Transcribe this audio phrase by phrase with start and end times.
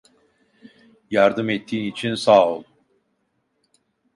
[1.11, 2.63] Yardım ettiğin için sağ ol.